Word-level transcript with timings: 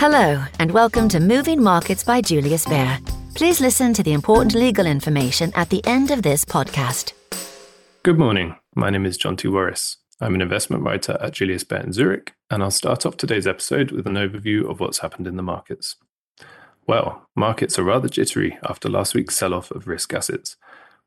Hello, 0.00 0.42
and 0.58 0.70
welcome 0.70 1.10
to 1.10 1.20
Moving 1.20 1.62
Markets 1.62 2.02
by 2.02 2.22
Julius 2.22 2.64
Baer. 2.64 2.98
Please 3.34 3.60
listen 3.60 3.92
to 3.92 4.02
the 4.02 4.14
important 4.14 4.54
legal 4.54 4.86
information 4.86 5.52
at 5.54 5.68
the 5.68 5.86
end 5.86 6.10
of 6.10 6.22
this 6.22 6.42
podcast. 6.42 7.12
Good 8.02 8.18
morning. 8.18 8.56
My 8.74 8.88
name 8.88 9.04
is 9.04 9.18
Jonti 9.18 9.50
Warris. 9.50 9.96
I'm 10.18 10.34
an 10.34 10.40
investment 10.40 10.84
writer 10.84 11.18
at 11.20 11.34
Julius 11.34 11.64
Baer 11.64 11.82
in 11.82 11.92
Zurich, 11.92 12.32
and 12.50 12.62
I'll 12.62 12.70
start 12.70 13.04
off 13.04 13.18
today's 13.18 13.46
episode 13.46 13.90
with 13.90 14.06
an 14.06 14.14
overview 14.14 14.70
of 14.70 14.80
what's 14.80 15.00
happened 15.00 15.26
in 15.26 15.36
the 15.36 15.42
markets. 15.42 15.96
Well, 16.86 17.28
markets 17.36 17.78
are 17.78 17.84
rather 17.84 18.08
jittery 18.08 18.58
after 18.64 18.88
last 18.88 19.14
week's 19.14 19.36
sell 19.36 19.52
off 19.52 19.70
of 19.70 19.86
risk 19.86 20.14
assets, 20.14 20.56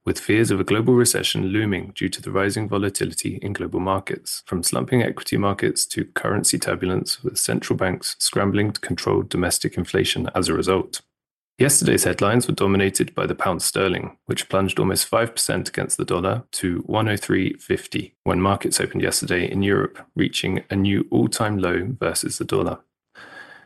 with 0.05 0.19
fears 0.19 0.51
of 0.51 0.59
a 0.59 0.63
global 0.63 0.93
recession 0.93 1.47
looming 1.47 1.91
due 1.95 2.09
to 2.09 2.21
the 2.21 2.31
rising 2.31 2.67
volatility 2.67 3.37
in 3.41 3.53
global 3.53 3.79
markets, 3.79 4.43
from 4.45 4.63
slumping 4.63 5.01
equity 5.01 5.37
markets 5.37 5.85
to 5.85 6.05
currency 6.05 6.59
turbulence, 6.59 7.23
with 7.23 7.37
central 7.37 7.77
banks 7.77 8.15
scrambling 8.19 8.71
to 8.71 8.81
control 8.81 9.21
domestic 9.21 9.77
inflation 9.77 10.29
as 10.35 10.49
a 10.49 10.53
result. 10.53 11.01
Yesterday's 11.59 12.03
headlines 12.03 12.47
were 12.47 12.53
dominated 12.55 13.13
by 13.13 13.27
the 13.27 13.35
pound 13.35 13.61
sterling, 13.61 14.17
which 14.25 14.49
plunged 14.49 14.79
almost 14.79 15.09
5% 15.09 15.69
against 15.69 15.97
the 15.97 16.05
dollar 16.05 16.43
to 16.53 16.81
103.50 16.89 18.13
when 18.23 18.41
markets 18.41 18.81
opened 18.81 19.03
yesterday 19.03 19.49
in 19.49 19.61
Europe, 19.61 19.99
reaching 20.15 20.63
a 20.71 20.75
new 20.75 21.05
all 21.11 21.27
time 21.27 21.59
low 21.59 21.95
versus 21.99 22.39
the 22.39 22.45
dollar. 22.45 22.79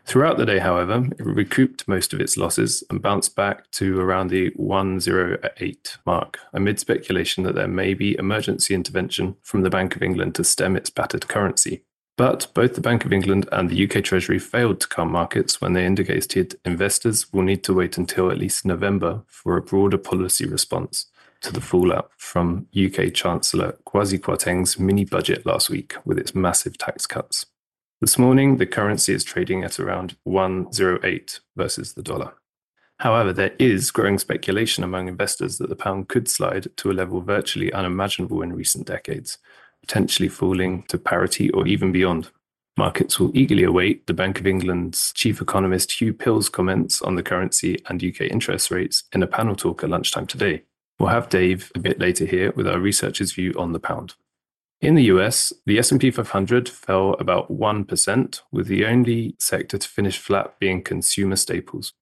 Throughout 0.07 0.38
the 0.38 0.45
day, 0.45 0.59
however, 0.59 1.05
it 1.20 1.25
recouped 1.25 1.85
most 1.85 2.13
of 2.13 2.21
its 2.21 2.38
losses 2.38 2.81
and 2.89 3.02
bounced 3.02 3.35
back 3.35 3.70
to 3.71 3.99
around 3.99 4.30
the 4.30 4.52
108 4.55 5.97
mark, 6.05 6.39
amid 6.53 6.80
speculation 6.80 7.43
that 7.43 7.55
there 7.55 7.67
may 7.67 7.93
be 7.93 8.17
emergency 8.17 8.73
intervention 8.73 9.35
from 9.41 9.63
the 9.63 9.70
Bank 9.70 9.97
of 9.97 10.02
England 10.02 10.33
to 10.35 10.45
stem 10.45 10.77
its 10.77 10.89
battered 10.89 11.27
currency. 11.27 11.83
But 12.16 12.47
both 12.53 12.75
the 12.75 12.81
Bank 12.81 13.03
of 13.03 13.11
England 13.11 13.49
and 13.52 13.70
the 13.70 13.83
UK 13.83 14.02
Treasury 14.02 14.39
failed 14.39 14.80
to 14.80 14.88
calm 14.88 15.11
markets 15.11 15.59
when 15.59 15.73
they 15.73 15.85
indicated 15.85 16.58
investors 16.63 17.33
will 17.33 17.44
need 17.44 17.66
to 17.66 17.73
wait 17.73 17.97
until 17.97 18.31
at 18.31 18.38
least 18.38 18.66
November 18.66 19.23
for 19.27 19.58
a 19.58 19.61
broader 19.61 19.97
policy 19.97 20.45
response 20.45 21.08
to 21.42 21.52
the 21.52 21.59
fallout 21.59 22.11
from 22.16 22.67
UK 22.73 23.14
Chancellor 23.14 23.77
Kwasi 23.86 24.19
Kwarteng's 24.19 24.80
mini 24.80 25.03
budget 25.03 25.45
last 25.45 25.69
week 25.69 25.95
with 26.05 26.17
its 26.17 26.33
massive 26.33 26.77
tax 26.77 27.05
cuts. 27.05 27.45
This 28.00 28.20
morning, 28.20 28.58
the 28.58 28.67
currency 28.67 29.12
is 29.12 29.23
trading 29.23 29.64
at 29.64 29.80
around 29.80 30.17
108 30.23 31.40
versus 31.56 31.94
the 31.94 32.04
dollar. 32.04 32.36
However, 33.00 33.34
there 33.34 33.56
is 33.58 33.89
growing 33.89 34.20
speculation 34.20 34.84
among 34.84 35.08
investors 35.08 35.58
that 35.58 35.70
the 35.70 35.76
pound 35.76 36.08
could 36.08 36.28
slide 36.28 36.67
to 36.78 36.92
a 36.92 36.94
level 36.94 37.22
virtually 37.22 37.73
unimaginable 37.73 38.44
in 38.44 38.54
recent 38.54 38.86
decades, 38.86 39.39
potentially 39.81 40.30
falling 40.30 40.84
to 40.89 41.00
parity 41.00 41.50
or 41.50 41.66
even 41.66 41.92
beyond. 41.92 42.30
Markets 42.78 43.20
will 43.20 43.36
eagerly 43.36 43.64
await 43.64 44.06
the 44.06 44.14
Bank 44.14 44.39
of 44.39 44.45
England's 44.45 45.11
chief 45.14 45.42
economist 45.42 46.00
Hugh 46.00 46.14
Pill's 46.14 46.50
comments 46.50 47.02
on 47.02 47.16
the 47.16 47.23
currency 47.23 47.80
and 47.89 48.04
UK 48.04 48.22
interest 48.22 48.70
rates 48.70 49.06
in 49.11 49.23
a 49.23 49.28
panel 49.28 49.56
talk 49.56 49.84
at 49.84 49.89
lunchtime 49.89 50.28
today. 50.28 50.61
We'll 51.00 51.09
have 51.09 51.30
Dave 51.30 51.72
a 51.73 51.80
bit 51.80 52.00
later 52.00 52.26
here 52.26 52.52
with 52.52 52.67
our 52.67 52.80
researcher's 52.80 53.32
view 53.32 53.56
on 53.58 53.73
the 53.73 53.80
pound. 53.80 54.14
In 54.80 54.94
the 54.94 55.06
US, 55.06 55.52
the 55.66 55.80
S&P 55.80 56.11
500 56.11 56.70
fell 56.70 57.14
about 57.14 57.52
1%, 57.52 58.42
with 58.52 58.67
the 58.67 58.86
only 58.86 59.36
sector 59.39 59.78
to 59.78 59.89
finish 59.89 60.20
flat 60.20 60.59
being 60.59 60.83
consumer 60.83 61.36
staples. 61.36 61.94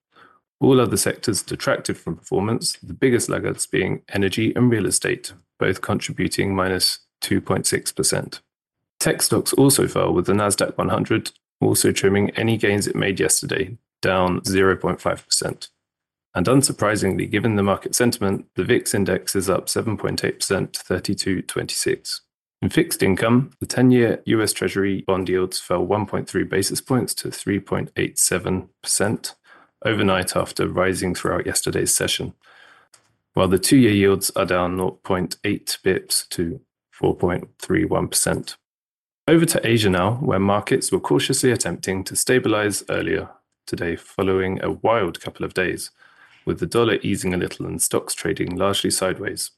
All 0.59 0.81
other 0.81 0.97
sectors 0.97 1.41
detracted 1.41 1.97
from 1.97 2.17
performance, 2.17 2.73
the 2.83 2.93
biggest 2.93 3.29
laggards 3.29 3.65
being 3.65 4.01
energy 4.09 4.53
and 4.55 4.69
real 4.69 4.85
estate, 4.85 5.33
both 5.57 5.81
contributing 5.81 6.53
minus 6.53 6.99
2.6%. 7.23 8.39
Tech 8.99 9.21
stocks 9.21 9.53
also 9.53 9.87
fell, 9.87 10.13
with 10.13 10.25
the 10.25 10.33
Nasdaq 10.33 10.77
100 10.77 11.31
also 11.61 11.91
trimming 11.93 12.29
any 12.31 12.57
gains 12.57 12.87
it 12.87 12.95
made 12.95 13.19
yesterday, 13.19 13.77
down 14.01 14.41
0.5%. 14.41 15.69
And 16.33 16.45
unsurprisingly, 16.47 17.31
given 17.31 17.55
the 17.55 17.63
market 17.63 17.95
sentiment, 17.95 18.47
the 18.55 18.65
VIX 18.65 18.93
index 18.93 19.35
is 19.35 19.49
up 19.49 19.67
7.8% 19.67 20.17
to 20.19 20.79
32.26. 20.83 22.19
In 22.61 22.69
fixed 22.69 23.03
income, 23.03 23.51
the 23.59 23.65
10 23.65 23.91
year 23.91 24.21
US 24.25 24.53
Treasury 24.53 25.03
bond 25.05 25.29
yields 25.29 25.59
fell 25.59 25.85
1.3 25.85 26.49
basis 26.49 26.81
points 26.81 27.13
to 27.15 27.27
3.87% 27.27 29.35
overnight 29.83 30.35
after 30.35 30.67
rising 30.67 31.13
throughout 31.13 31.45
yesterday's 31.45 31.93
session, 31.93 32.33
while 33.33 33.47
the 33.47 33.59
two 33.59 33.77
year 33.77 33.91
yields 33.91 34.31
are 34.31 34.45
down 34.45 34.77
0.8 34.77 35.37
bips 35.83 36.27
to 36.29 36.61
4.31%. 36.99 38.55
Over 39.27 39.45
to 39.45 39.67
Asia 39.67 39.89
now, 39.89 40.15
where 40.15 40.39
markets 40.39 40.91
were 40.91 40.99
cautiously 40.99 41.51
attempting 41.51 42.03
to 42.05 42.15
stabilize 42.15 42.83
earlier 42.89 43.29
today 43.65 43.95
following 43.95 44.63
a 44.63 44.71
wild 44.71 45.19
couple 45.19 45.45
of 45.45 45.53
days, 45.53 45.91
with 46.45 46.59
the 46.59 46.67
dollar 46.67 46.99
easing 47.01 47.33
a 47.33 47.37
little 47.37 47.65
and 47.65 47.81
stocks 47.81 48.13
trading 48.13 48.55
largely 48.55 48.91
sideways. 48.91 49.51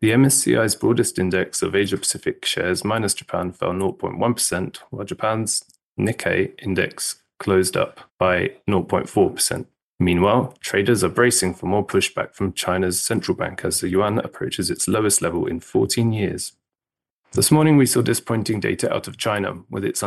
The 0.00 0.10
MSCI's 0.10 0.76
broadest 0.76 1.18
index 1.18 1.60
of 1.60 1.74
Asia 1.74 1.96
Pacific 1.96 2.44
shares 2.44 2.84
minus 2.84 3.14
Japan 3.14 3.50
fell 3.50 3.72
0.1%, 3.72 4.76
while 4.90 5.04
Japan's 5.04 5.64
Nikkei 5.98 6.52
index 6.62 7.20
closed 7.40 7.76
up 7.76 8.08
by 8.16 8.52
0.4%. 8.68 9.66
Meanwhile, 9.98 10.54
traders 10.60 11.02
are 11.02 11.08
bracing 11.08 11.52
for 11.54 11.66
more 11.66 11.84
pushback 11.84 12.32
from 12.32 12.52
China's 12.52 13.02
central 13.02 13.36
bank 13.36 13.64
as 13.64 13.80
the 13.80 13.88
yuan 13.88 14.20
approaches 14.20 14.70
its 14.70 14.86
lowest 14.86 15.20
level 15.20 15.46
in 15.46 15.58
14 15.58 16.12
years. 16.12 16.52
This 17.32 17.50
morning, 17.50 17.76
we 17.76 17.84
saw 17.84 18.00
disappointing 18.00 18.60
data 18.60 18.94
out 18.94 19.08
of 19.08 19.18
China, 19.18 19.64
with 19.68 19.84
its 19.84 20.02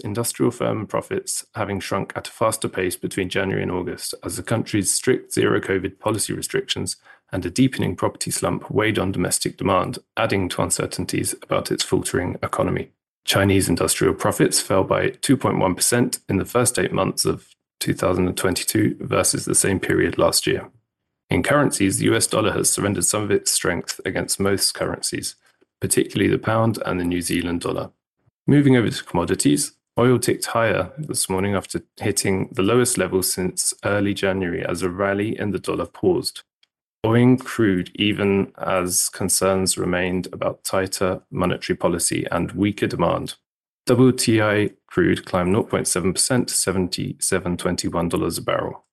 industrial 0.00 0.50
firm 0.50 0.88
profits 0.88 1.46
having 1.54 1.78
shrunk 1.78 2.12
at 2.16 2.28
a 2.28 2.32
faster 2.32 2.68
pace 2.68 2.96
between 2.96 3.28
January 3.28 3.62
and 3.62 3.70
August, 3.70 4.12
as 4.24 4.36
the 4.36 4.42
country's 4.42 4.92
strict 4.92 5.32
zero 5.32 5.60
COVID 5.60 6.00
policy 6.00 6.32
restrictions 6.32 6.96
and 7.32 7.44
a 7.44 7.50
deepening 7.50 7.96
property 7.96 8.30
slump 8.30 8.70
weighed 8.70 8.98
on 8.98 9.12
domestic 9.12 9.56
demand, 9.56 9.98
adding 10.16 10.48
to 10.48 10.62
uncertainties 10.62 11.34
about 11.42 11.70
its 11.70 11.84
faltering 11.84 12.36
economy. 12.42 12.90
Chinese 13.24 13.68
industrial 13.68 14.14
profits 14.14 14.60
fell 14.60 14.84
by 14.84 15.10
2.1% 15.10 16.20
in 16.28 16.36
the 16.36 16.44
first 16.44 16.78
eight 16.78 16.92
months 16.92 17.24
of 17.24 17.48
2022 17.80 18.96
versus 19.00 19.44
the 19.44 19.54
same 19.54 19.80
period 19.80 20.16
last 20.16 20.46
year. 20.46 20.70
In 21.28 21.42
currencies, 21.42 21.98
the 21.98 22.14
US 22.14 22.26
dollar 22.26 22.52
has 22.52 22.70
surrendered 22.70 23.04
some 23.04 23.22
of 23.22 23.30
its 23.30 23.50
strength 23.50 24.00
against 24.04 24.38
most 24.38 24.72
currencies 24.74 25.34
particularly 25.80 26.30
the 26.30 26.38
pound 26.38 26.78
and 26.84 26.98
the 26.98 27.04
New 27.04 27.22
Zealand 27.22 27.60
dollar. 27.60 27.90
Moving 28.46 28.76
over 28.76 28.90
to 28.90 29.04
commodities, 29.04 29.72
oil 29.98 30.18
ticked 30.18 30.46
higher 30.46 30.92
this 30.98 31.28
morning 31.28 31.54
after 31.54 31.82
hitting 32.00 32.48
the 32.52 32.62
lowest 32.62 32.98
level 32.98 33.22
since 33.22 33.74
early 33.84 34.14
January 34.14 34.64
as 34.64 34.82
a 34.82 34.90
rally 34.90 35.38
in 35.38 35.50
the 35.50 35.58
dollar 35.58 35.86
paused. 35.86 36.42
Oil 37.06 37.36
crude 37.36 37.92
even 37.94 38.52
as 38.58 39.08
concerns 39.10 39.78
remained 39.78 40.26
about 40.32 40.64
tighter 40.64 41.22
monetary 41.30 41.76
policy 41.76 42.26
and 42.32 42.50
weaker 42.50 42.88
demand. 42.88 43.36
WTI 43.88 44.74
crude 44.88 45.24
climbed 45.24 45.54
0.7% 45.54 46.90
to 46.90 47.14
$77.21 47.14 48.38
a 48.38 48.42
barrel. 48.42 48.84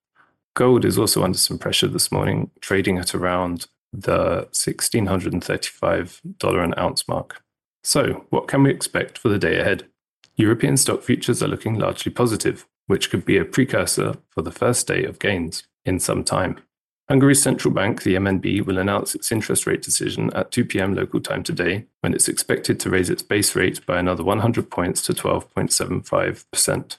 Gold 0.54 0.84
is 0.84 0.96
also 0.96 1.24
under 1.24 1.36
some 1.36 1.58
pressure 1.58 1.88
this 1.88 2.12
morning, 2.12 2.52
trading 2.60 2.98
at 2.98 3.16
around 3.16 3.66
the 3.92 4.48
$1,635 4.52 6.64
an 6.64 6.74
ounce 6.78 7.08
mark. 7.08 7.42
So, 7.82 8.26
what 8.30 8.46
can 8.46 8.62
we 8.62 8.70
expect 8.70 9.18
for 9.18 9.28
the 9.28 9.40
day 9.40 9.58
ahead? 9.58 9.88
European 10.36 10.76
stock 10.76 11.02
futures 11.02 11.42
are 11.42 11.48
looking 11.48 11.74
largely 11.74 12.12
positive, 12.12 12.64
which 12.86 13.10
could 13.10 13.24
be 13.24 13.38
a 13.38 13.44
precursor 13.44 14.14
for 14.30 14.42
the 14.42 14.52
first 14.52 14.86
day 14.86 15.02
of 15.02 15.18
gains 15.18 15.64
in 15.84 15.98
some 15.98 16.22
time. 16.22 16.60
Hungary's 17.08 17.42
central 17.42 17.72
bank, 17.72 18.02
the 18.02 18.14
MNB, 18.14 18.64
will 18.64 18.78
announce 18.78 19.14
its 19.14 19.30
interest 19.30 19.66
rate 19.66 19.82
decision 19.82 20.30
at 20.34 20.50
2 20.50 20.64
p.m. 20.64 20.94
local 20.94 21.20
time 21.20 21.42
today, 21.42 21.84
when 22.00 22.14
it's 22.14 22.28
expected 22.28 22.80
to 22.80 22.90
raise 22.90 23.10
its 23.10 23.22
base 23.22 23.54
rate 23.54 23.84
by 23.84 23.98
another 23.98 24.24
100 24.24 24.70
points 24.70 25.02
to 25.02 25.12
12.75%. 25.12 26.96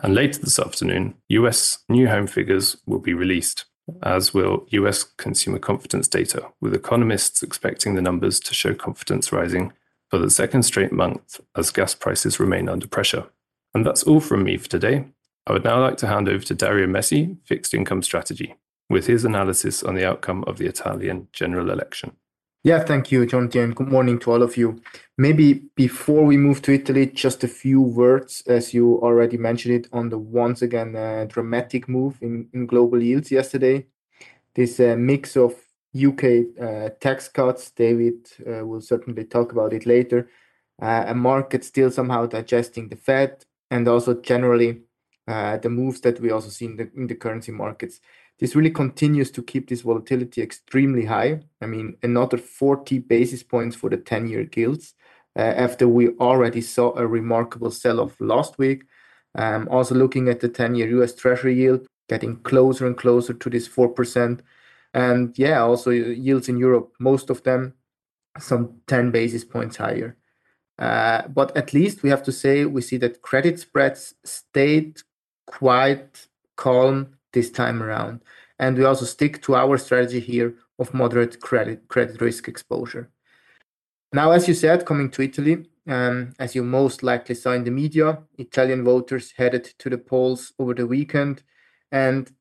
And 0.00 0.14
later 0.14 0.40
this 0.40 0.58
afternoon, 0.58 1.14
US 1.28 1.78
new 1.88 2.06
home 2.08 2.26
figures 2.26 2.76
will 2.86 2.98
be 2.98 3.14
released 3.14 3.64
as 4.02 4.34
will 4.34 4.66
US 4.70 5.04
consumer 5.04 5.58
confidence 5.58 6.08
data, 6.08 6.48
with 6.60 6.74
economists 6.74 7.42
expecting 7.42 7.94
the 7.94 8.02
numbers 8.02 8.40
to 8.40 8.54
show 8.54 8.74
confidence 8.74 9.32
rising 9.32 9.72
for 10.08 10.18
the 10.18 10.30
second 10.30 10.62
straight 10.64 10.92
month 10.92 11.40
as 11.56 11.70
gas 11.70 11.94
prices 11.94 12.40
remain 12.40 12.68
under 12.68 12.86
pressure. 12.86 13.26
And 13.74 13.84
that's 13.84 14.02
all 14.02 14.20
from 14.20 14.44
me 14.44 14.56
for 14.56 14.68
today. 14.68 15.04
I 15.46 15.52
would 15.52 15.64
now 15.64 15.80
like 15.80 15.96
to 15.98 16.06
hand 16.06 16.28
over 16.28 16.44
to 16.44 16.54
Dario 16.54 16.86
Messi, 16.86 17.36
Fixed 17.44 17.74
Income 17.74 18.02
Strategy, 18.02 18.54
with 18.88 19.06
his 19.06 19.24
analysis 19.24 19.82
on 19.82 19.94
the 19.94 20.06
outcome 20.06 20.44
of 20.46 20.58
the 20.58 20.66
Italian 20.66 21.28
general 21.32 21.70
election. 21.70 22.12
Yeah, 22.66 22.82
thank 22.82 23.12
you, 23.12 23.24
Jonti, 23.26 23.62
and 23.62 23.76
good 23.76 23.88
morning 23.88 24.18
to 24.20 24.32
all 24.32 24.42
of 24.42 24.56
you. 24.56 24.80
Maybe 25.16 25.62
before 25.76 26.24
we 26.24 26.36
move 26.36 26.62
to 26.62 26.72
Italy, 26.72 27.06
just 27.06 27.44
a 27.44 27.48
few 27.48 27.80
words, 27.80 28.42
as 28.48 28.74
you 28.74 28.96
already 29.02 29.36
mentioned 29.36 29.74
it, 29.74 29.88
on 29.92 30.08
the 30.08 30.18
once 30.18 30.62
again 30.62 30.96
uh, 30.96 31.26
dramatic 31.28 31.88
move 31.88 32.18
in, 32.20 32.48
in 32.52 32.66
global 32.66 33.00
yields 33.00 33.30
yesterday. 33.30 33.86
This 34.54 34.80
uh, 34.80 34.96
mix 34.98 35.36
of 35.36 35.54
UK 35.94 36.24
uh, 36.60 36.88
tax 37.00 37.28
cuts, 37.28 37.70
David 37.70 38.28
uh, 38.44 38.66
will 38.66 38.80
certainly 38.80 39.24
talk 39.24 39.52
about 39.52 39.72
it 39.72 39.86
later, 39.86 40.28
uh, 40.82 41.04
a 41.06 41.14
market 41.14 41.64
still 41.64 41.90
somehow 41.90 42.26
digesting 42.26 42.88
the 42.88 42.96
Fed, 42.96 43.44
and 43.70 43.86
also 43.86 44.14
generally 44.20 44.80
uh, 45.28 45.56
the 45.58 45.70
moves 45.70 46.00
that 46.00 46.20
we 46.20 46.30
also 46.30 46.48
see 46.48 46.66
in 46.66 46.76
the, 46.76 46.90
in 46.96 47.06
the 47.06 47.14
currency 47.14 47.52
markets. 47.52 48.00
This 48.38 48.54
really 48.54 48.70
continues 48.70 49.30
to 49.32 49.42
keep 49.42 49.68
this 49.68 49.80
volatility 49.80 50.42
extremely 50.42 51.06
high. 51.06 51.40
I 51.60 51.66
mean, 51.66 51.96
another 52.02 52.36
40 52.36 52.98
basis 53.00 53.42
points 53.42 53.76
for 53.76 53.88
the 53.88 53.96
10 53.96 54.28
year 54.28 54.44
gilts 54.44 54.94
uh, 55.36 55.40
after 55.40 55.88
we 55.88 56.10
already 56.16 56.60
saw 56.60 56.94
a 56.96 57.06
remarkable 57.06 57.70
sell 57.70 58.00
off 58.00 58.20
last 58.20 58.58
week. 58.58 58.84
Um, 59.34 59.68
also, 59.70 59.94
looking 59.94 60.28
at 60.28 60.40
the 60.40 60.48
10 60.48 60.74
year 60.74 61.02
US 61.02 61.14
Treasury 61.14 61.54
yield, 61.54 61.86
getting 62.08 62.36
closer 62.36 62.86
and 62.86 62.96
closer 62.96 63.34
to 63.34 63.50
this 63.50 63.68
4%. 63.68 64.40
And 64.94 65.38
yeah, 65.38 65.62
also 65.62 65.90
yields 65.90 66.48
in 66.48 66.56
Europe, 66.56 66.92
most 66.98 67.30
of 67.30 67.42
them 67.42 67.74
some 68.38 68.80
10 68.86 69.10
basis 69.10 69.44
points 69.44 69.76
higher. 69.76 70.16
Uh, 70.78 71.26
but 71.28 71.56
at 71.56 71.72
least 71.72 72.02
we 72.02 72.10
have 72.10 72.22
to 72.22 72.32
say 72.32 72.64
we 72.64 72.82
see 72.82 72.98
that 72.98 73.22
credit 73.22 73.58
spreads 73.58 74.14
stayed 74.24 75.00
quite 75.46 76.26
calm 76.56 77.15
this 77.36 77.50
time 77.50 77.82
around. 77.82 78.22
And 78.58 78.78
we 78.78 78.84
also 78.84 79.04
stick 79.04 79.42
to 79.42 79.54
our 79.54 79.76
strategy 79.76 80.20
here 80.20 80.54
of 80.78 80.94
moderate 80.94 81.38
credit 81.40 81.86
credit 81.88 82.20
risk 82.20 82.48
exposure. 82.48 83.10
Now, 84.12 84.30
as 84.30 84.48
you 84.48 84.54
said, 84.54 84.86
coming 84.86 85.10
to 85.10 85.22
Italy, 85.22 85.56
um, 85.86 86.32
as 86.38 86.54
you 86.54 86.62
most 86.62 87.02
likely 87.02 87.34
saw 87.34 87.52
in 87.52 87.64
the 87.64 87.70
media, 87.70 88.22
Italian 88.38 88.82
voters 88.84 89.34
headed 89.36 89.64
to 89.80 89.90
the 89.90 89.98
polls 89.98 90.54
over 90.58 90.72
the 90.74 90.86
weekend, 90.86 91.42
and 91.92 92.32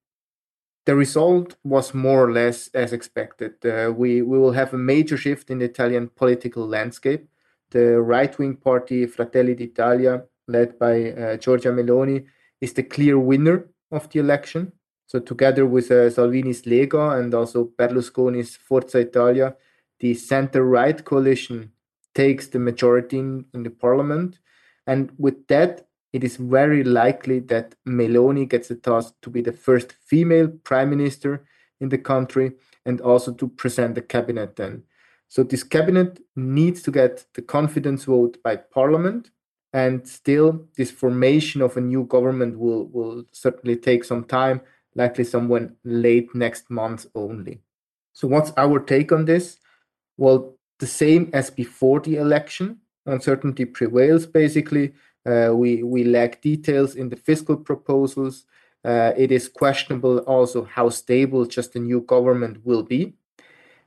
the 0.85 0.95
result 0.95 1.57
was 1.63 1.93
more 1.93 2.23
or 2.25 2.31
less 2.31 2.69
as 2.73 2.93
expected. 2.93 3.53
Uh, 3.65 3.91
we, 3.91 4.21
we 4.21 4.37
will 4.37 4.53
have 4.53 4.73
a 4.73 4.77
major 4.93 5.17
shift 5.17 5.49
in 5.49 5.59
the 5.59 5.65
Italian 5.65 6.09
political 6.15 6.65
landscape. 6.65 7.27
The 7.71 7.99
right 8.01 8.37
wing 8.39 8.55
party 8.55 9.07
Fratelli 9.07 9.55
d'Italia, 9.55 10.23
led 10.47 10.79
by 10.79 10.95
uh, 11.11 11.37
Giorgia 11.37 11.71
Meloni, 11.73 12.25
is 12.61 12.73
the 12.73 12.83
clear 12.83 13.19
winner 13.19 13.67
of 13.91 14.09
the 14.09 14.19
election. 14.19 14.71
So, 15.07 15.19
together 15.19 15.65
with 15.65 15.91
uh, 15.91 16.09
Salvini's 16.09 16.63
Lega 16.63 17.19
and 17.19 17.33
also 17.33 17.71
Berlusconi's 17.77 18.55
Forza 18.55 18.99
Italia, 18.99 19.55
the 19.99 20.13
center 20.13 20.63
right 20.65 21.03
coalition 21.03 21.71
takes 22.13 22.47
the 22.47 22.59
majority 22.59 23.19
in, 23.19 23.45
in 23.53 23.63
the 23.63 23.69
parliament. 23.69 24.39
And 24.87 25.11
with 25.17 25.47
that, 25.47 25.87
it 26.13 26.23
is 26.23 26.37
very 26.37 26.83
likely 26.83 27.39
that 27.39 27.75
Meloni 27.85 28.47
gets 28.47 28.69
the 28.69 28.75
task 28.75 29.13
to 29.21 29.29
be 29.29 29.41
the 29.41 29.51
first 29.51 29.93
female 30.05 30.47
prime 30.47 30.89
minister 30.89 31.45
in 31.81 31.89
the 31.89 31.97
country 31.97 32.53
and 32.85 33.01
also 33.01 33.33
to 33.33 33.47
present 33.47 33.95
the 33.95 34.01
cabinet 34.01 34.55
then. 34.55 34.83
So 35.27 35.43
this 35.43 35.63
cabinet 35.63 36.21
needs 36.35 36.81
to 36.83 36.91
get 36.91 37.25
the 37.33 37.41
confidence 37.41 38.05
vote 38.05 38.41
by 38.43 38.55
parliament 38.55 39.31
and 39.73 40.07
still 40.07 40.65
this 40.77 40.89
formation 40.89 41.61
of 41.61 41.75
a 41.75 41.81
new 41.81 42.05
government 42.05 42.57
will, 42.57 42.85
will 42.87 43.25
certainly 43.33 43.75
take 43.75 44.05
some 44.05 44.23
time, 44.23 44.61
likely 44.95 45.23
someone 45.23 45.75
late 45.83 46.33
next 46.33 46.69
month 46.69 47.05
only. 47.13 47.61
So 48.13 48.27
what's 48.27 48.51
our 48.57 48.79
take 48.79 49.11
on 49.11 49.25
this? 49.25 49.57
Well, 50.17 50.57
the 50.79 50.87
same 50.87 51.29
as 51.33 51.49
before 51.49 51.99
the 51.99 52.15
election. 52.15 52.79
Uncertainty 53.05 53.65
prevails 53.65 54.25
basically. 54.25 54.93
Uh, 55.25 55.51
we, 55.53 55.83
we 55.83 56.03
lack 56.03 56.41
details 56.41 56.95
in 56.95 57.09
the 57.09 57.15
fiscal 57.15 57.57
proposals. 57.57 58.45
Uh, 58.83 59.11
it 59.17 59.31
is 59.31 59.47
questionable 59.47 60.19
also 60.19 60.63
how 60.63 60.89
stable 60.89 61.45
just 61.45 61.73
the 61.73 61.79
new 61.79 62.01
government 62.01 62.63
will 62.65 62.83
be. 62.83 63.15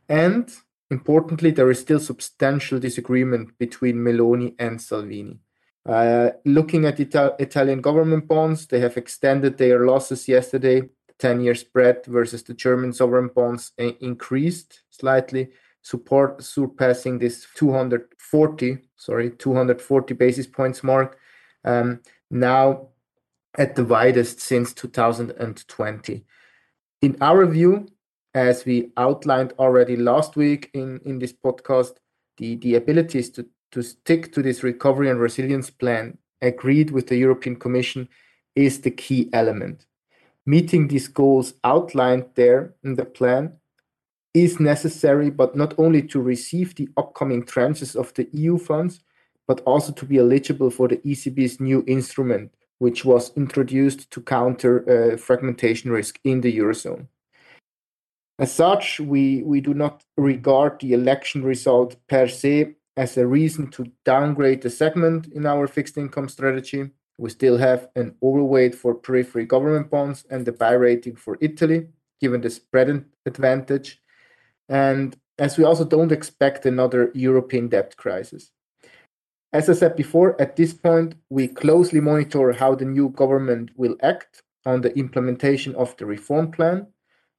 And 0.09 0.53
importantly, 0.91 1.51
there 1.51 1.71
is 1.71 1.81
still 1.81 2.01
substantial 2.01 2.79
disagreement 2.79 3.57
between 3.59 3.97
Meloni 3.97 4.55
and 4.59 4.81
Salvini. 4.81 5.39
Uh, 5.87 6.31
looking 6.45 6.85
at 6.85 7.01
Ita- 7.01 7.37
Italian 7.39 7.81
government 7.81 8.27
bonds, 8.27 8.67
they 8.67 8.81
have 8.81 8.97
extended 8.97 9.57
their 9.57 9.87
losses 9.87 10.29
yesterday. 10.29 10.83
The 11.19 11.29
10 11.29 11.41
year 11.41 11.55
spread 11.55 12.06
versus 12.06 12.43
the 12.43 12.55
German 12.55 12.93
sovereign 12.93 13.31
bonds 13.35 13.73
uh, 13.81 13.93
increased 14.00 14.82
slightly 14.91 15.50
support 15.82 16.43
surpassing 16.43 17.19
this 17.19 17.47
240 17.55 18.79
sorry 18.97 19.31
240 19.31 20.15
basis 20.15 20.47
points 20.47 20.82
mark 20.82 21.19
um, 21.65 22.00
now 22.31 22.88
at 23.56 23.75
the 23.75 23.85
widest 23.85 24.41
since 24.41 24.73
2020 24.75 26.25
in 27.00 27.17
our 27.21 27.47
view 27.47 27.87
as 28.35 28.64
we 28.64 28.91
outlined 28.97 29.55
already 29.59 29.97
last 29.97 30.37
week 30.37 30.71
in, 30.75 31.00
in 31.05 31.19
this 31.19 31.32
podcast 31.32 31.93
the, 32.37 32.56
the 32.56 32.75
abilities 32.75 33.31
to, 33.31 33.47
to 33.73 33.82
stick 33.82 34.32
to 34.32 34.43
this 34.43 34.62
recovery 34.62 35.09
and 35.09 35.21
resilience 35.21 35.71
plan 35.71 36.19
agreed 36.43 36.91
with 36.91 37.06
the 37.06 37.17
european 37.17 37.56
commission 37.56 38.09
is 38.55 38.81
the 38.81 38.91
key 38.91 39.31
element 39.32 39.87
meeting 40.49 40.89
these 40.89 41.09
goals 41.09 41.53
outlined 41.62 42.25
there 42.35 42.75
in 42.83 42.95
the 42.95 43.05
plan 43.05 43.53
is 44.33 44.59
necessary, 44.59 45.29
but 45.29 45.55
not 45.55 45.75
only 45.77 46.00
to 46.00 46.19
receive 46.23 46.75
the 46.75 46.89
upcoming 46.97 47.43
tranches 47.43 47.95
of 47.95 48.15
the 48.15 48.27
EU 48.33 48.56
funds, 48.56 49.00
but 49.47 49.61
also 49.67 49.93
to 49.93 50.06
be 50.06 50.17
eligible 50.17 50.71
for 50.71 50.89
the 50.89 50.97
ECB's 50.99 51.61
new 51.61 51.85
instrument, 51.87 52.50
which 52.79 53.05
was 53.05 53.31
introduced 53.37 54.11
to 54.11 54.23
counter 54.23 54.75
uh, 54.89 55.19
fragmentation 55.19 55.91
risk 55.91 56.19
in 56.25 56.41
the 56.41 56.59
Eurozone. 56.59 57.09
As 58.39 58.50
such, 58.50 59.00
we, 59.00 59.43
we 59.43 59.61
do 59.61 59.75
not 59.75 60.03
regard 60.17 60.81
the 60.81 60.95
election 60.95 61.43
result 61.43 61.97
per 62.09 62.27
se 62.27 62.75
as 62.97 63.19
a 63.19 63.27
reason 63.27 63.71
to 63.73 63.93
downgrade 64.06 64.62
the 64.62 64.71
segment 64.71 65.27
in 65.27 65.45
our 65.45 65.67
fixed 65.67 65.99
income 65.99 66.31
strategy. 66.31 66.91
We 67.19 67.31
still 67.31 67.59
have 67.59 67.88
an 67.97 68.15
overweight 68.23 68.75
for 68.75 68.94
periphery 68.94 69.44
government 69.44 69.91
bonds 69.91 70.25
and 70.31 70.47
the 70.47 70.53
buy 70.53 70.73
rating 70.73 71.17
for 71.17 71.37
Italy, 71.41 71.88
given 72.20 72.41
the 72.41 72.50
spread 72.50 73.05
advantage 73.26 74.00
and 74.69 75.17
as 75.38 75.56
we 75.56 75.65
also 75.65 75.85
don't 75.85 76.12
expect 76.12 76.67
another 76.67 77.11
European 77.15 77.69
debt 77.69 77.97
crisis. 77.97 78.50
As 79.53 79.70
I 79.70 79.73
said 79.73 79.97
before, 79.97 80.41
at 80.41 80.56
this 80.56 80.75
point, 80.75 81.15
we 81.31 81.49
closely 81.49 82.00
monitor 82.00 82.53
how 82.53 82.75
the 82.75 82.85
new 82.85 83.09
government 83.11 83.71
will 83.76 83.97
act 84.03 84.43
on 84.67 84.82
the 84.82 84.97
implementation 84.99 85.75
of 85.76 85.97
the 85.97 86.05
reform 86.05 86.50
plan. 86.50 86.88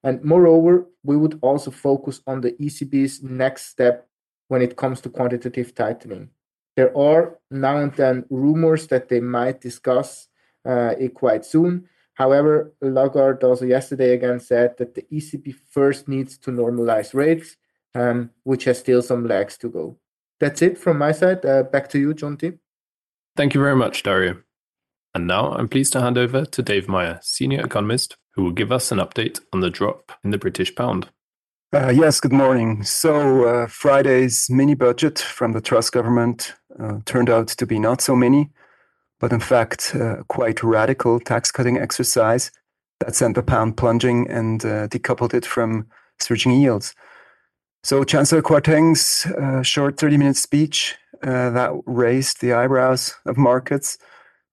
And 0.03 0.23
moreover, 0.23 0.87
we 1.03 1.17
would 1.17 1.37
also 1.41 1.69
focus 1.69 2.21
on 2.25 2.41
the 2.41 2.53
ECB's 2.53 3.21
next 3.21 3.65
step 3.65 4.07
when 4.47 4.61
it 4.61 4.75
comes 4.75 5.01
to 5.01 5.09
quantitative 5.09 5.75
tightening. 5.75 6.29
There 6.79 6.97
are 6.97 7.37
now 7.51 7.77
and 7.77 7.93
then 7.93 8.25
rumors 8.29 8.87
that 8.87 9.09
they 9.09 9.19
might 9.19 9.59
discuss 9.59 10.27
uh, 10.65 10.93
it 10.97 11.13
quite 11.13 11.43
soon, 11.45 11.89
However, 12.19 12.73
Lagarde 12.81 13.47
also 13.47 13.63
yesterday 13.63 14.13
again 14.13 14.41
said 14.41 14.75
that 14.77 14.93
the 14.93 15.03
ECB 15.03 15.55
first 15.71 16.09
needs 16.09 16.37
to 16.39 16.51
normalize 16.51 17.13
rates, 17.13 17.55
um, 17.95 18.31
which 18.43 18.65
has 18.65 18.77
still 18.77 19.01
some 19.01 19.25
legs 19.25 19.57
to 19.59 19.69
go. 19.69 19.97
That's 20.41 20.61
it 20.61 20.77
from 20.77 20.97
my 20.97 21.13
side. 21.13 21.45
Uh, 21.45 21.63
back 21.63 21.87
to 21.91 21.99
you, 21.99 22.13
Jonti. 22.13 22.59
Thank 23.37 23.53
you 23.53 23.61
very 23.61 23.75
much, 23.75 24.03
Dario. 24.03 24.41
And 25.15 25.27
now 25.27 25.53
I'm 25.53 25.69
pleased 25.69 25.93
to 25.93 26.01
hand 26.01 26.17
over 26.17 26.43
to 26.43 26.61
Dave 26.61 26.89
Meier, 26.89 27.19
senior 27.23 27.65
economist, 27.65 28.17
who 28.35 28.43
will 28.43 28.51
give 28.51 28.73
us 28.73 28.91
an 28.91 28.99
update 28.99 29.39
on 29.53 29.61
the 29.61 29.69
drop 29.69 30.11
in 30.21 30.31
the 30.31 30.37
British 30.37 30.75
pound. 30.75 31.07
Uh, 31.71 31.87
yes, 31.87 32.19
good 32.19 32.33
morning. 32.33 32.83
So, 32.83 33.45
uh, 33.45 33.67
Friday's 33.67 34.49
mini 34.49 34.75
budget 34.75 35.19
from 35.19 35.53
the 35.53 35.61
Truss 35.61 35.89
government 35.89 36.53
turned 37.05 37.29
out 37.29 37.47
to 37.47 37.65
be 37.65 37.79
not 37.79 38.01
so 38.01 38.15
many, 38.15 38.49
but 39.19 39.31
in 39.31 39.39
fact, 39.39 39.95
uh, 39.95 40.23
quite 40.27 40.63
radical 40.63 41.19
tax 41.19 41.51
cutting 41.51 41.77
exercise 41.77 42.51
that 42.99 43.15
sent 43.15 43.35
the 43.35 43.43
pound 43.43 43.77
plunging 43.77 44.29
and 44.29 44.63
uh, 44.65 44.87
decoupled 44.87 45.33
it 45.33 45.45
from 45.45 45.87
surging 46.19 46.51
yields. 46.51 46.95
So, 47.83 48.03
Chancellor 48.03 48.41
Kwarteng's 48.41 49.25
uh, 49.25 49.63
short 49.63 49.97
30 49.97 50.17
minute 50.17 50.35
speech 50.35 50.97
uh, 51.23 51.49
that 51.51 51.71
raised 51.85 52.41
the 52.41 52.53
eyebrows 52.53 53.15
of 53.25 53.37
markets 53.37 53.97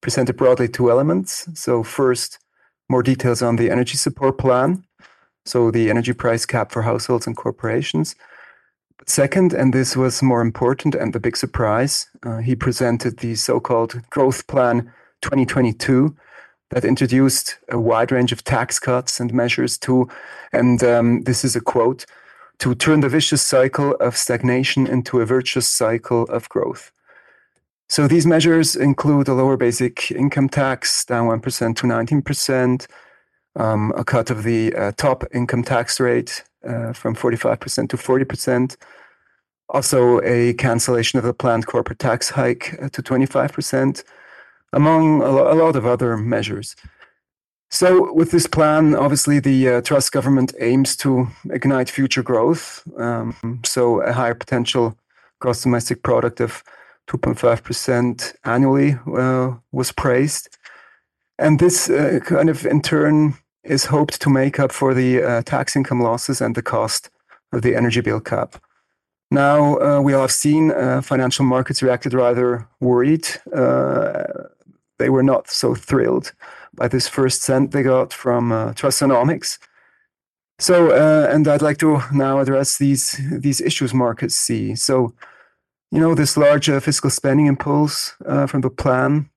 presented 0.01 0.37
broadly 0.37 0.69
two 0.69 0.91
elements. 0.91 1.49
So, 1.55 1.83
first, 1.83 2.39
more 2.89 3.03
details 3.03 3.43
on 3.43 3.57
the 3.57 3.71
energy 3.71 3.97
support 3.97 4.39
plan. 4.39 4.85
So, 5.45 5.73
the 5.73 5.91
energy 5.91 6.13
price 6.13 6.47
cap 6.47 6.71
for 6.71 6.83
households 6.83 7.27
and 7.27 7.37
corporations 7.37 8.15
Second, 9.09 9.53
and 9.53 9.73
this 9.73 9.97
was 9.97 10.21
more 10.21 10.41
important 10.41 10.97
and 10.97 11.13
the 11.13 11.21
big 11.21 11.37
surprise, 11.37 12.09
uh, 12.25 12.39
he 12.39 12.57
presented 12.57 13.19
the 13.19 13.37
so 13.37 13.61
called 13.61 14.03
Growth 14.11 14.47
Plan 14.49 14.93
2022 15.23 16.15
that 16.71 16.85
introduced 16.85 17.59
a 17.69 17.79
wide 17.79 18.11
range 18.11 18.33
of 18.33 18.43
tax 18.43 18.81
cuts 18.81 19.21
and 19.21 19.33
measures 19.33 19.79
to, 19.79 20.09
and 20.53 20.83
um, 20.83 21.23
this 21.23 21.45
is 21.45 21.55
a 21.55 21.61
quote, 21.61 22.05
to 22.59 22.75
turn 22.75 23.01
the 23.01 23.09
vicious 23.09 23.43
cycle 23.43 23.95
of 23.97 24.17
stagnation 24.17 24.89
into 24.89 25.21
a 25.21 25.27
virtuous 25.27 25.69
cycle 25.69 26.25
of 26.25 26.49
growth. 26.49 26.91
So 27.89 28.09
these 28.09 28.27
measures 28.27 28.75
include 28.75 29.29
a 29.29 29.35
lower 29.35 29.57
basic 29.57 30.11
income 30.11 30.49
tax 30.49 31.05
down 31.05 31.29
1% 31.29 31.77
to 31.77 31.87
19%, 31.87 32.87
um, 33.55 33.93
a 33.97 34.05
cut 34.05 34.31
of 34.31 34.43
the 34.43 34.75
uh, 34.75 34.93
top 34.97 35.23
income 35.33 35.63
tax 35.63 36.01
rate 36.01 36.43
uh, 36.67 36.93
from 36.93 37.15
45% 37.15 37.89
to 37.91 37.97
40%. 37.97 38.77
Also, 39.69 40.21
a 40.23 40.55
cancellation 40.55 41.19
of 41.19 41.25
the 41.25 41.35
planned 41.35 41.67
corporate 41.67 41.99
tax 41.99 42.31
hike 42.31 42.77
uh, 42.81 42.89
to 42.91 43.03
25%, 43.03 44.05
among 44.73 45.23
a, 45.23 45.31
lo- 45.31 45.53
a 45.53 45.57
lot 45.57 45.75
of 45.75 45.85
other 45.85 46.17
measures. 46.17 46.77
So, 47.69 48.13
with 48.13 48.31
this 48.31 48.47
plan, 48.47 48.95
obviously, 48.95 49.41
the 49.41 49.69
uh, 49.69 49.81
Truss 49.81 50.09
government 50.09 50.55
aims 50.61 50.97
to 50.99 51.27
ignite 51.51 51.91
future 51.91 52.23
growth. 52.23 52.87
Um, 52.97 53.61
so, 53.65 54.03
a 54.03 54.13
higher 54.13 54.35
potential 54.35 54.97
gross 55.41 55.63
domestic 55.63 56.03
product 56.05 56.41
of 56.41 56.63
2.5% 57.09 58.35
annually 58.45 58.97
uh, 59.17 59.55
was 59.73 59.91
praised. 59.93 60.57
And 61.39 61.59
this 61.59 61.91
uh, 61.91 62.21
kind 62.25 62.49
of, 62.49 62.65
in 62.65 62.83
turn, 62.83 63.35
is 63.67 63.87
hoped 63.87 64.21
to 64.21 64.31
make 64.31 64.59
up 64.59 64.73
for 64.73 64.95
the 64.95 65.23
uh, 65.23 65.43
tax 65.43 65.77
income 65.77 66.01
losses 66.01 66.41
and 66.41 66.55
the 66.55 66.63
cost 66.63 67.11
of 67.53 67.63
the 67.63 67.75
energy 67.75 68.01
bill 68.01 68.21
cap. 68.21 68.63
Now, 69.31 69.79
uh, 69.81 70.01
we 70.01 70.15
all 70.15 70.23
have 70.23 70.33
seen 70.33 70.71
uh, 70.71 71.03
financial 71.03 71.45
markets 71.45 71.83
reacted 71.83 72.15
rather 72.15 72.69
worried. 72.81 73.27
Uh, 73.53 74.25
they 74.99 75.11
were 75.11 75.23
not 75.23 75.49
so 75.49 75.75
thrilled 75.75 76.33
by 76.75 76.89
this 76.89 77.09
first 77.09 77.43
cent 77.43 77.73
they 77.73 77.83
got 77.83 78.13
from 78.13 78.53
uh, 78.53 78.73
Trussonomics. 78.73 79.59
So, 80.59 80.91
uh, 80.91 81.29
and 81.31 81.47
I'd 81.49 81.61
like 81.61 81.79
to 81.79 82.01
now 82.13 82.39
address 82.39 82.79
these 82.79 83.21
these 83.31 83.61
issues 83.61 83.93
markets 83.93 84.35
see. 84.35 84.75
So, 84.75 85.13
you 85.91 86.01
know, 86.01 86.15
this 86.15 86.37
large 86.37 86.67
fiscal 86.81 87.11
spending 87.11 87.47
impulse 87.47 88.15
from 88.47 88.61
the 88.63 88.71
plan 88.71 89.29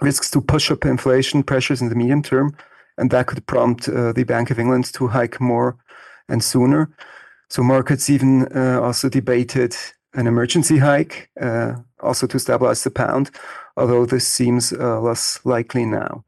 risks 0.00 0.30
to 0.30 0.40
push 0.40 0.70
up 0.70 0.84
inflation 0.84 1.42
pressures 1.42 1.82
in 1.82 1.88
the 1.88 1.94
medium 1.94 2.22
term, 2.22 2.56
and 2.98 3.10
that 3.10 3.26
could 3.26 3.46
prompt 3.46 3.88
uh, 3.88 4.12
the 4.12 4.24
Bank 4.24 4.50
of 4.50 4.58
England 4.58 4.92
to 4.94 5.08
hike 5.08 5.40
more 5.40 5.76
and 6.28 6.42
sooner. 6.42 6.90
So, 7.48 7.62
markets 7.62 8.10
even 8.10 8.48
uh, 8.56 8.80
also 8.80 9.08
debated 9.08 9.76
an 10.14 10.26
emergency 10.26 10.78
hike, 10.78 11.30
also 12.00 12.26
to 12.26 12.38
stabilize 12.38 12.82
the 12.82 12.90
pound, 12.90 13.30
although 13.76 14.06
this 14.06 14.26
seems 14.26 14.72
less 14.72 15.38
likely 15.44 15.84
now. 15.84 16.24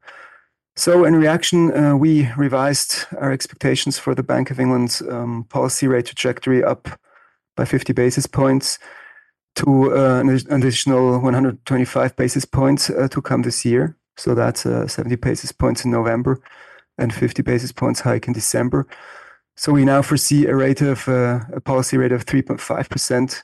So, 0.79 1.03
in 1.03 1.13
reaction, 1.13 1.75
uh, 1.75 1.97
we 1.97 2.31
revised 2.37 3.05
our 3.17 3.33
expectations 3.33 3.99
for 3.99 4.15
the 4.15 4.23
Bank 4.23 4.49
of 4.49 4.61
England's 4.61 5.01
um, 5.01 5.43
policy 5.49 5.87
rate 5.87 6.05
trajectory 6.05 6.63
up 6.63 6.87
by 7.57 7.65
50 7.65 7.91
basis 7.91 8.25
points 8.25 8.79
to 9.55 9.93
uh, 9.93 10.21
an 10.21 10.29
additional 10.29 11.19
125 11.19 12.15
basis 12.15 12.45
points 12.45 12.89
uh, 12.89 13.09
to 13.09 13.21
come 13.21 13.41
this 13.41 13.65
year. 13.65 13.97
So, 14.19 14.35
that's 14.35 14.65
uh, 14.65 14.87
70 14.87 15.15
basis 15.15 15.51
points 15.51 15.85
in 15.85 15.91
November 15.91 16.41
and 16.97 17.13
50 17.13 17.41
basis 17.41 17.71
points 17.71 18.01
hike 18.01 18.27
in 18.27 18.33
December. 18.33 18.85
So, 19.55 19.71
we 19.71 19.85
now 19.85 20.01
foresee 20.01 20.45
a 20.45 20.55
rate 20.55 20.81
of 20.81 21.07
uh, 21.07 21.39
a 21.53 21.61
policy 21.61 21.97
rate 21.97 22.11
of 22.11 22.25
3.5% 22.25 23.43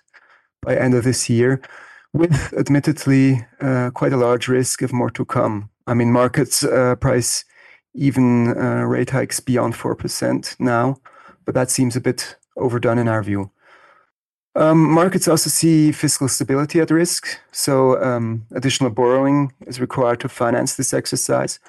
by 0.61 0.75
end 0.75 0.93
of 0.93 1.03
this 1.03 1.29
year, 1.29 1.61
with 2.13 2.53
admittedly 2.57 3.45
uh, 3.61 3.91
quite 3.91 4.13
a 4.13 4.17
large 4.17 4.47
risk 4.47 4.81
of 4.81 4.91
more 4.91 5.11
to 5.11 5.25
come. 5.25 5.69
I 5.87 5.93
mean, 5.93 6.11
markets 6.11 6.63
uh, 6.63 6.95
price 6.95 7.45
even 7.93 8.57
uh, 8.57 8.83
rate 8.83 9.11
hikes 9.11 9.39
beyond 9.39 9.73
4% 9.73 10.59
now, 10.59 10.97
but 11.45 11.55
that 11.55 11.69
seems 11.69 11.95
a 11.95 12.01
bit 12.01 12.35
overdone 12.57 12.97
in 12.97 13.07
our 13.07 13.23
view. 13.23 13.51
Um, 14.57 14.89
markets 14.89 15.27
also 15.27 15.49
see 15.49 15.91
fiscal 15.91 16.29
stability 16.29 16.79
at 16.79 16.89
risk, 16.89 17.27
so 17.51 18.01
um, 18.01 18.45
additional 18.51 18.89
borrowing 18.89 19.51
is 19.67 19.81
required 19.81 20.21
to 20.21 20.29
finance 20.29 20.75
this 20.75 20.93
exercise. 20.93 21.59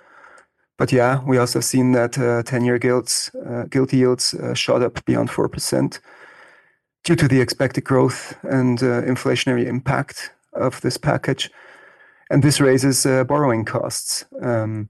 But 0.78 0.92
yeah, 0.92 1.20
we 1.24 1.38
also 1.38 1.60
seen 1.60 1.92
that 1.92 2.16
uh, 2.16 2.42
10 2.44 2.64
year 2.64 2.78
gilts, 2.78 3.34
uh, 3.34 3.64
gilt 3.70 3.92
yields 3.92 4.34
uh, 4.34 4.54
shot 4.54 4.82
up 4.82 5.04
beyond 5.04 5.30
4% 5.30 5.98
due 7.02 7.16
to 7.16 7.26
the 7.26 7.40
expected 7.40 7.84
growth 7.84 8.36
and 8.44 8.80
uh, 8.82 9.02
inflationary 9.02 9.66
impact 9.66 10.30
of 10.52 10.80
this 10.82 10.96
package 10.96 11.50
and 12.30 12.42
this 12.42 12.60
raises 12.60 13.06
uh, 13.06 13.24
borrowing 13.24 13.64
costs. 13.64 14.24
Um, 14.42 14.88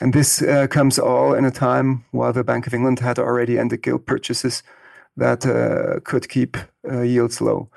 and 0.00 0.14
this 0.14 0.42
comes 0.70 0.98
all 0.98 1.34
in 1.34 1.44
a 1.44 1.50
time 1.50 2.06
while 2.10 2.32
the 2.32 2.42
Bank 2.42 2.66
of 2.66 2.72
England 2.72 3.00
had 3.00 3.18
already 3.18 3.58
ended 3.58 3.82
gilt 3.82 4.06
purchases 4.06 4.62
that 5.20 5.46
uh, 5.46 6.00
could 6.00 6.28
keep 6.28 6.56
uh, 6.90 7.02
yields 7.02 7.40
low. 7.40 7.68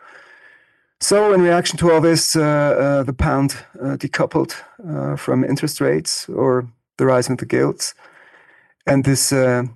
So, 1.00 1.34
in 1.34 1.42
reaction 1.42 1.78
to 1.80 1.92
all 1.92 2.02
this, 2.02 2.36
uh, 2.36 2.42
uh, 2.42 3.04
the 3.04 3.14
pound 3.14 3.58
decoupled 3.76 4.54
from 5.20 5.44
interest 5.44 5.82
rates 5.82 6.30
or 6.30 6.66
the 6.98 7.06
rise 7.06 7.30
of 7.30 7.38
the 7.38 7.46
gilts. 7.46 7.94
And 8.86 9.04
this 9.04 9.32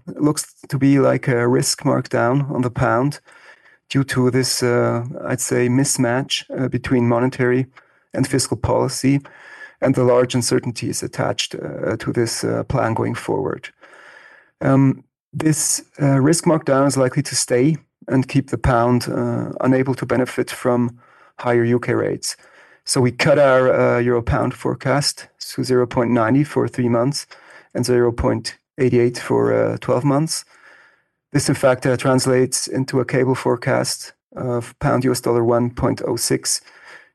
looks 0.05 0.53
to 0.67 0.77
be 0.77 0.99
like 0.99 1.27
a 1.27 1.47
risk 1.47 1.83
markdown 1.83 2.49
on 2.51 2.61
the 2.61 2.69
pound 2.69 3.19
due 3.89 4.03
to 4.03 4.31
this, 4.31 4.63
I'd 4.63 5.41
say, 5.41 5.69
mismatch 5.69 6.45
between 6.71 7.07
monetary 7.07 7.67
and 8.13 8.27
fiscal 8.27 8.57
policy, 8.57 9.21
and 9.81 9.95
the 9.95 10.03
large 10.03 10.35
uncertainties 10.35 11.03
attached 11.03 11.55
uh, 11.55 11.95
to 11.97 12.11
this 12.11 12.43
uh, 12.43 12.63
plan 12.63 12.93
going 12.93 13.15
forward. 13.15 13.69
Um, 14.61 15.03
this 15.33 15.83
uh, 16.01 16.19
risk 16.19 16.45
markdown 16.45 16.87
is 16.87 16.97
likely 16.97 17.23
to 17.23 17.35
stay 17.35 17.77
and 18.07 18.27
keep 18.27 18.49
the 18.49 18.57
pound 18.57 19.07
uh, 19.09 19.51
unable 19.61 19.93
to 19.95 20.05
benefit 20.05 20.49
from 20.49 20.99
higher 21.39 21.65
UK 21.65 21.89
rates. 21.89 22.37
So 22.85 23.01
we 23.01 23.11
cut 23.11 23.37
our 23.37 23.71
uh, 23.71 23.99
euro 23.99 24.21
pound 24.21 24.53
forecast 24.53 25.27
to 25.39 25.61
0.90 25.61 26.47
for 26.47 26.67
three 26.67 26.89
months 26.89 27.27
and 27.73 27.83
0.88 27.85 29.17
for 29.17 29.53
uh, 29.53 29.77
12 29.81 30.03
months. 30.05 30.45
This, 31.33 31.49
in 31.49 31.55
fact, 31.55 31.83
translates 31.99 32.67
into 32.67 32.99
a 32.99 33.05
cable 33.05 33.35
forecast 33.35 34.13
of 34.35 34.77
pound 34.79 35.03
US 35.03 35.19
dollar 35.19 35.41
1.06 35.41 36.61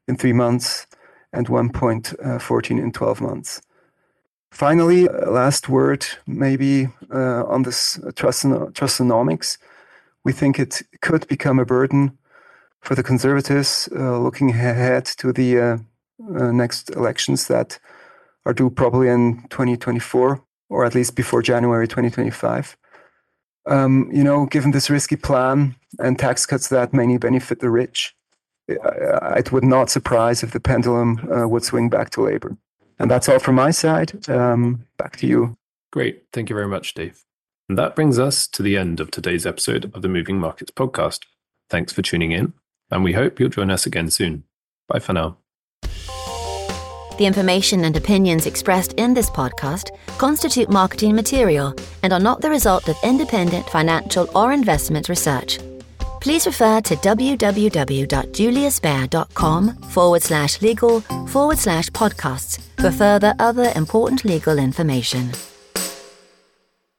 in 0.09 0.17
three 0.17 0.33
months 0.33 0.87
and 1.33 1.49
1.14 1.49 2.71
in 2.71 2.93
12 2.93 3.21
months. 3.21 3.63
Finally, 4.53 5.09
last 5.27 5.71
word 5.71 6.07
maybe 6.27 6.87
uh, 7.11 7.43
on 7.47 7.63
this 7.63 7.99
Trussonomics. 8.13 9.57
We 10.25 10.33
think 10.33 10.59
it 10.59 10.83
could 11.01 11.27
become 11.27 11.59
a 11.59 11.65
burden 11.65 12.19
for 12.83 12.95
the 12.95 13.03
conservatives 13.03 13.89
uh, 13.97 14.19
looking 14.19 14.51
ahead 14.51 15.07
to 15.07 15.33
the 15.33 15.59
uh, 15.59 15.79
uh 16.37 16.53
next 16.53 16.91
elections 16.91 17.49
that 17.49 17.79
are 18.45 18.53
due 18.53 18.69
probably 18.69 19.09
in 19.09 19.43
2024 19.49 20.45
or 20.69 20.85
at 20.85 20.95
least 20.95 21.17
before 21.17 21.43
January 21.43 21.89
2025. 21.89 22.77
Um, 23.67 24.11
you 24.13 24.23
know, 24.23 24.45
given 24.45 24.73
this 24.73 24.91
risky 24.91 25.17
plan 25.17 25.77
and 25.99 26.19
tax 26.19 26.45
cuts 26.45 26.69
that 26.69 26.93
mainly 26.93 27.17
benefit 27.19 27.61
the 27.61 27.71
rich, 27.71 28.15
it 28.69 29.51
would 29.51 29.65
not 29.65 29.89
surprise 29.89 30.43
if 30.43 30.51
the 30.51 30.61
pendulum 30.61 31.27
uh, 31.33 31.49
would 31.49 31.65
swing 31.65 31.89
back 31.89 32.11
to 32.11 32.23
labor. 32.23 32.57
And 33.03 33.11
that's 33.11 33.29
all 33.29 33.41
from 33.41 33.57
my 33.57 33.73
side. 33.73 34.29
Um, 34.29 34.87
back 34.97 35.17
to 35.19 35.27
you. 35.27 35.57
Great. 35.91 36.23
Thank 36.33 36.49
you 36.49 36.55
very 36.55 36.69
much, 36.69 36.95
Dave. 36.95 37.25
And 37.69 37.77
that 37.77 37.97
brings 37.97 38.17
us 38.19 38.47
to 38.47 38.63
the 38.63 38.77
end 38.77 39.01
of 39.01 39.11
today's 39.11 39.45
episode 39.45 39.91
of 39.93 40.03
the 40.03 40.09
Moving 40.09 40.39
Markets 40.39 40.71
podcast. 40.71 41.21
Thanks 41.69 41.93
for 41.93 42.01
tuning 42.01 42.31
in, 42.31 42.53
and 42.91 43.03
we 43.03 43.15
hope 43.15 43.41
you'll 43.41 43.49
join 43.49 43.71
us 43.71 43.87
again 43.87 44.09
soon. 44.09 44.45
Bye 44.89 45.01
for 45.01 45.13
now. 45.15 45.37
The 47.19 47.27
information 47.27 47.85
and 47.85 47.97
opinions 47.97 48.47
expressed 48.47 48.93
in 48.95 49.15
this 49.15 49.29
podcast 49.31 49.91
constitute 50.17 50.71
marketing 50.71 51.15
material 51.17 51.75
and 52.05 52.13
are 52.13 52.21
not 52.21 52.41
the 52.41 52.51
result 52.51 52.89
of 52.89 52.97
independent 53.03 53.69
financial 53.69 54.29
or 54.37 54.53
investment 54.53 55.09
research 55.09 55.59
please 56.23 56.47
refer 56.47 56.81
to 56.81 56.95
www.juliusbaer.com 56.97 59.77
forward 59.91 60.23
slash 60.23 60.63
legal 60.63 61.01
forward 61.27 61.59
slash 61.59 61.91
podcasts 61.91 62.61
for 62.81 62.93
further 62.93 63.35
other 63.41 63.73
important 63.75 64.25
legal 64.25 64.57
information. 64.59 65.33